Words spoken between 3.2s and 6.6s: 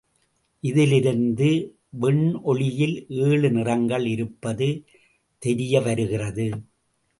ஏழு நிறங்கள் இருப்பது தெரிய வருகிறது.